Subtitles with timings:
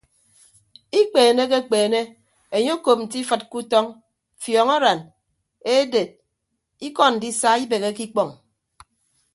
[0.99, 2.01] Ikpeenekekpeene
[2.55, 3.85] enye okop nte ifịd ke utọñ
[4.41, 4.99] fiọñaran
[5.73, 6.09] eded
[6.87, 8.29] ikọ ndisa ibeheke ikpọñ.